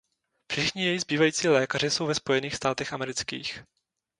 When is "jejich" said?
0.85-1.01